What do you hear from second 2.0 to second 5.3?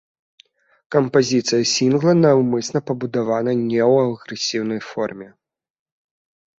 наўмысна пабудавана не ў агрэсіўнай форме.